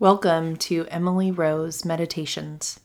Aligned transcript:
Welcome 0.00 0.56
to 0.56 0.86
Emily 0.88 1.30
Rose 1.30 1.84
Meditations. 1.84 2.80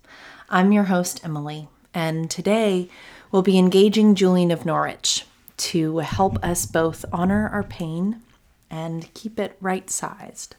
I'm 0.50 0.74
your 0.74 0.84
host, 0.84 1.22
Emily, 1.24 1.70
and 1.94 2.30
today 2.30 2.90
we'll 3.32 3.42
be 3.42 3.58
engaging 3.58 4.16
Julian 4.16 4.52
of 4.52 4.66
Norwich 4.66 5.26
to 5.56 6.00
help 6.00 6.44
us 6.44 6.66
both 6.66 7.06
honor 7.14 7.48
our 7.48 7.64
pain 7.64 8.22
and 8.70 9.14
keep 9.14 9.40
it 9.40 9.56
right 9.62 9.90
sized. 9.90 10.58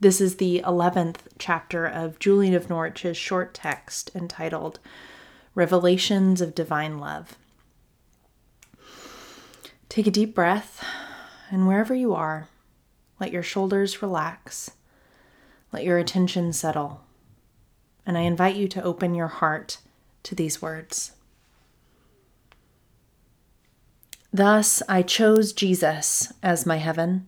This 0.00 0.20
is 0.20 0.38
the 0.38 0.60
11th 0.66 1.18
chapter 1.38 1.86
of 1.86 2.18
Julian 2.18 2.54
of 2.54 2.68
Norwich's 2.68 3.16
short 3.16 3.54
text 3.54 4.10
entitled 4.12 4.80
Revelations 5.54 6.40
of 6.40 6.56
Divine 6.56 6.98
Love. 6.98 7.38
Take 9.88 10.08
a 10.08 10.10
deep 10.10 10.34
breath, 10.34 10.84
and 11.48 11.68
wherever 11.68 11.94
you 11.94 12.12
are, 12.12 12.48
let 13.20 13.30
your 13.30 13.44
shoulders 13.44 14.02
relax 14.02 14.72
let 15.76 15.84
your 15.84 15.98
attention 15.98 16.54
settle. 16.54 17.02
And 18.06 18.16
I 18.16 18.22
invite 18.22 18.56
you 18.56 18.66
to 18.68 18.82
open 18.82 19.14
your 19.14 19.26
heart 19.26 19.76
to 20.22 20.34
these 20.34 20.62
words. 20.62 21.12
Thus 24.32 24.82
I 24.88 25.02
chose 25.02 25.52
Jesus 25.52 26.32
as 26.42 26.64
my 26.64 26.78
heaven, 26.78 27.26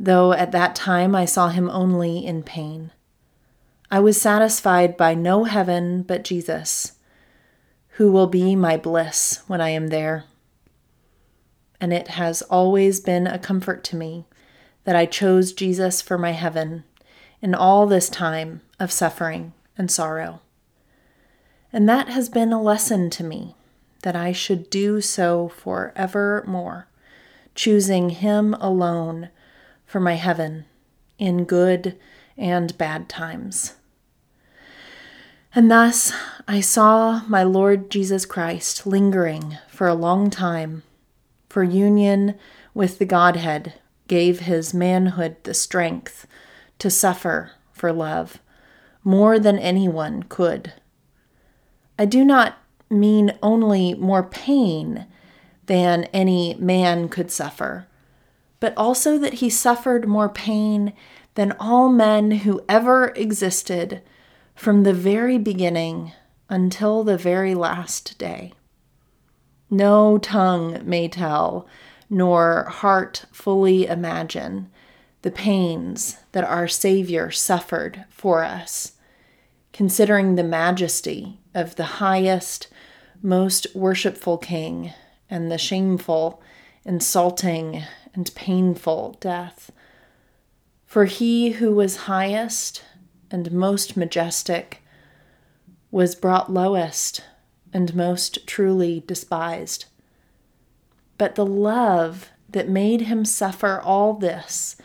though 0.00 0.32
at 0.32 0.50
that 0.50 0.74
time 0.74 1.14
I 1.14 1.26
saw 1.26 1.50
him 1.50 1.70
only 1.70 2.26
in 2.26 2.42
pain. 2.42 2.90
I 3.88 4.00
was 4.00 4.20
satisfied 4.20 4.96
by 4.96 5.14
no 5.14 5.44
heaven 5.44 6.02
but 6.02 6.24
Jesus, 6.24 6.94
who 7.98 8.10
will 8.10 8.26
be 8.26 8.56
my 8.56 8.76
bliss 8.76 9.44
when 9.46 9.60
I 9.60 9.68
am 9.68 9.88
there. 9.88 10.24
And 11.80 11.92
it 11.92 12.08
has 12.08 12.42
always 12.42 12.98
been 12.98 13.28
a 13.28 13.38
comfort 13.38 13.84
to 13.84 13.96
me 13.96 14.26
that 14.82 14.96
I 14.96 15.06
chose 15.06 15.52
Jesus 15.52 16.02
for 16.02 16.18
my 16.18 16.32
heaven 16.32 16.82
in 17.40 17.54
all 17.54 17.86
this 17.86 18.08
time 18.08 18.60
of 18.78 18.92
suffering 18.92 19.52
and 19.76 19.90
sorrow. 19.90 20.40
And 21.72 21.88
that 21.88 22.08
has 22.08 22.28
been 22.28 22.52
a 22.52 22.62
lesson 22.62 23.10
to 23.10 23.24
me 23.24 23.56
that 24.02 24.14
I 24.14 24.32
should 24.32 24.70
do 24.70 25.00
so 25.00 25.48
forevermore, 25.48 26.88
choosing 27.54 28.10
Him 28.10 28.54
alone 28.54 29.30
for 29.86 29.98
my 30.00 30.14
heaven 30.14 30.66
in 31.18 31.44
good 31.44 31.98
and 32.36 32.76
bad 32.78 33.08
times. 33.08 33.74
And 35.54 35.70
thus 35.70 36.12
I 36.48 36.60
saw 36.60 37.22
my 37.28 37.44
Lord 37.44 37.90
Jesus 37.90 38.26
Christ 38.26 38.86
lingering 38.86 39.56
for 39.68 39.86
a 39.86 39.94
long 39.94 40.28
time, 40.30 40.82
for 41.48 41.62
union 41.62 42.34
with 42.74 42.98
the 42.98 43.04
Godhead 43.04 43.74
gave 44.08 44.40
his 44.40 44.74
manhood 44.74 45.36
the 45.44 45.54
strength 45.54 46.26
to 46.84 46.90
suffer 46.90 47.50
for 47.72 47.94
love 47.94 48.40
more 49.02 49.38
than 49.38 49.58
anyone 49.58 50.22
could. 50.24 50.74
I 51.98 52.04
do 52.04 52.26
not 52.26 52.58
mean 52.90 53.38
only 53.42 53.94
more 53.94 54.22
pain 54.22 55.06
than 55.64 56.04
any 56.12 56.56
man 56.56 57.08
could 57.08 57.30
suffer, 57.30 57.86
but 58.60 58.76
also 58.76 59.16
that 59.16 59.34
he 59.40 59.48
suffered 59.48 60.06
more 60.06 60.28
pain 60.28 60.92
than 61.36 61.52
all 61.52 61.88
men 61.88 62.30
who 62.30 62.62
ever 62.68 63.14
existed 63.16 64.02
from 64.54 64.82
the 64.82 64.92
very 64.92 65.38
beginning 65.38 66.12
until 66.50 67.02
the 67.02 67.16
very 67.16 67.54
last 67.54 68.18
day. 68.18 68.52
No 69.70 70.18
tongue 70.18 70.82
may 70.84 71.08
tell, 71.08 71.66
nor 72.10 72.64
heart 72.64 73.24
fully 73.32 73.86
imagine 73.86 74.68
the 75.24 75.30
pains 75.30 76.18
that 76.32 76.44
our 76.44 76.68
Savior 76.68 77.30
suffered 77.30 78.04
for 78.10 78.44
us, 78.44 78.92
considering 79.72 80.34
the 80.34 80.44
majesty 80.44 81.40
of 81.54 81.76
the 81.76 81.96
highest, 81.96 82.68
most 83.22 83.66
worshipful 83.74 84.36
King 84.36 84.92
and 85.30 85.50
the 85.50 85.56
shameful, 85.56 86.42
insulting, 86.84 87.82
and 88.12 88.34
painful 88.34 89.16
death. 89.18 89.72
For 90.84 91.06
he 91.06 91.52
who 91.52 91.74
was 91.74 92.04
highest 92.04 92.84
and 93.30 93.50
most 93.50 93.96
majestic 93.96 94.82
was 95.90 96.14
brought 96.14 96.52
lowest 96.52 97.22
and 97.72 97.94
most 97.94 98.46
truly 98.46 99.02
despised. 99.06 99.86
But 101.16 101.34
the 101.34 101.46
love 101.46 102.28
that 102.46 102.68
made 102.68 103.00
him 103.00 103.24
suffer 103.24 103.80
all 103.80 104.12
this 104.12 104.76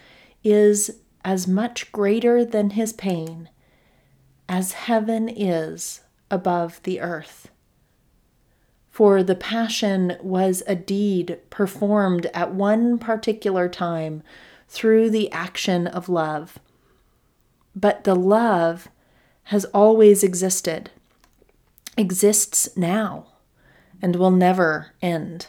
is 0.43 0.99
as 1.23 1.47
much 1.47 1.91
greater 1.91 2.45
than 2.45 2.71
his 2.71 2.93
pain 2.93 3.49
as 4.47 4.71
heaven 4.73 5.29
is 5.29 6.01
above 6.31 6.81
the 6.83 6.99
earth. 6.99 7.49
For 8.89 9.23
the 9.23 9.35
Passion 9.35 10.17
was 10.21 10.63
a 10.67 10.75
deed 10.75 11.37
performed 11.49 12.25
at 12.33 12.53
one 12.53 12.97
particular 12.97 13.69
time 13.69 14.23
through 14.67 15.09
the 15.09 15.31
action 15.31 15.87
of 15.87 16.09
love. 16.09 16.59
But 17.75 18.03
the 18.03 18.15
love 18.15 18.89
has 19.43 19.65
always 19.65 20.23
existed, 20.23 20.91
exists 21.95 22.75
now, 22.75 23.27
and 24.01 24.15
will 24.15 24.31
never 24.31 24.93
end. 25.01 25.47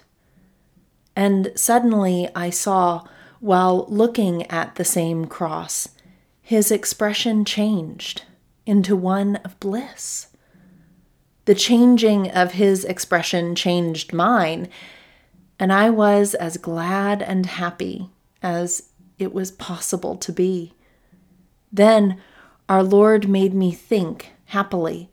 And 1.17 1.53
suddenly 1.57 2.29
I 2.35 2.51
saw 2.51 3.05
while 3.41 3.87
looking 3.89 4.47
at 4.51 4.77
the 4.77 4.85
same 4.85 5.27
cross, 5.27 5.89
his 6.41 6.71
expression 6.71 7.45
changed 7.45 8.23
into 8.67 8.95
one 8.95 9.37
of 9.37 9.59
bliss. 9.61 10.29
The 11.47 11.55
changing 11.55 12.31
of 12.31 12.53
his 12.53 12.85
expression 12.85 13.55
changed 13.55 14.13
mine, 14.13 14.69
and 15.59 15.73
I 15.73 15.91
was 15.91 16.35
as 16.35 16.57
glad 16.57 17.23
and 17.23 17.47
happy 17.47 18.11
as 18.43 18.91
it 19.19 19.33
was 19.33 19.51
possible 19.51 20.17
to 20.17 20.33
be. 20.33 20.75
Then 21.73 22.21
our 22.69 22.83
Lord 22.83 23.29
made 23.29 23.55
me 23.55 23.73
think 23.73 24.31
happily 24.47 25.09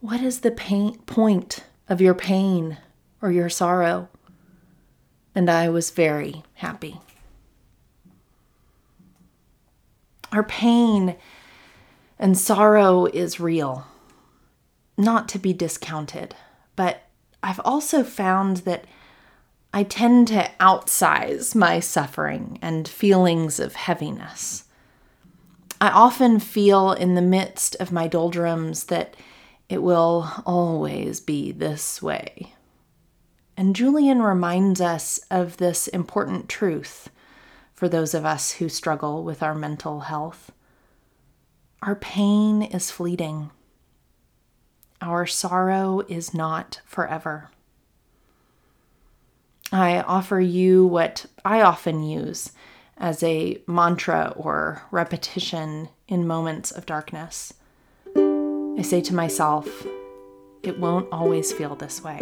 what 0.00 0.20
is 0.20 0.40
the 0.40 0.50
pain, 0.50 0.98
point 1.00 1.64
of 1.88 2.00
your 2.00 2.14
pain 2.14 2.78
or 3.22 3.30
your 3.32 3.48
sorrow? 3.48 4.08
And 5.34 5.50
I 5.50 5.68
was 5.68 5.90
very 5.90 6.44
happy. 6.54 7.00
Our 10.36 10.42
pain 10.42 11.16
and 12.18 12.36
sorrow 12.36 13.06
is 13.06 13.40
real, 13.40 13.86
not 14.98 15.30
to 15.30 15.38
be 15.38 15.54
discounted, 15.54 16.34
but 16.76 17.04
I've 17.42 17.62
also 17.64 18.04
found 18.04 18.58
that 18.58 18.84
I 19.72 19.82
tend 19.82 20.28
to 20.28 20.50
outsize 20.60 21.54
my 21.54 21.80
suffering 21.80 22.58
and 22.60 22.86
feelings 22.86 23.58
of 23.58 23.76
heaviness. 23.76 24.64
I 25.80 25.88
often 25.88 26.38
feel 26.38 26.92
in 26.92 27.14
the 27.14 27.22
midst 27.22 27.74
of 27.76 27.90
my 27.90 28.06
doldrums 28.06 28.84
that 28.84 29.16
it 29.70 29.82
will 29.82 30.30
always 30.44 31.18
be 31.18 31.50
this 31.50 32.02
way. 32.02 32.52
And 33.56 33.74
Julian 33.74 34.20
reminds 34.20 34.82
us 34.82 35.18
of 35.30 35.56
this 35.56 35.88
important 35.88 36.50
truth 36.50 37.08
for 37.76 37.88
those 37.88 38.14
of 38.14 38.24
us 38.24 38.52
who 38.52 38.68
struggle 38.68 39.22
with 39.22 39.42
our 39.42 39.54
mental 39.54 40.00
health. 40.00 40.50
Our 41.82 41.94
pain 41.94 42.62
is 42.62 42.90
fleeting. 42.90 43.50
Our 45.02 45.26
sorrow 45.26 46.02
is 46.08 46.32
not 46.32 46.80
forever. 46.86 47.50
I 49.70 50.00
offer 50.00 50.40
you 50.40 50.86
what 50.86 51.26
I 51.44 51.60
often 51.60 52.02
use 52.02 52.52
as 52.96 53.22
a 53.22 53.60
mantra 53.66 54.32
or 54.36 54.82
repetition 54.90 55.90
in 56.08 56.26
moments 56.26 56.70
of 56.70 56.86
darkness. 56.86 57.52
I 58.16 58.82
say 58.82 59.02
to 59.02 59.14
myself, 59.14 59.86
it 60.62 60.78
won't 60.78 61.12
always 61.12 61.52
feel 61.52 61.76
this 61.76 62.02
way. 62.02 62.16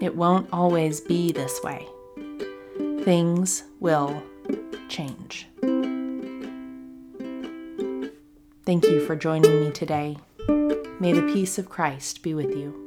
It 0.00 0.16
won't 0.16 0.48
always 0.52 1.00
be 1.00 1.30
this 1.30 1.62
way 1.62 1.86
things 3.04 3.64
will 3.80 4.22
change. 4.88 5.46
Thank 8.64 8.84
you 8.84 9.04
for 9.06 9.14
joining 9.14 9.60
me 9.60 9.70
today. 9.70 10.16
May 11.00 11.12
the 11.12 11.30
peace 11.32 11.58
of 11.58 11.68
Christ 11.68 12.22
be 12.22 12.32
with 12.32 12.56
you. 12.56 12.83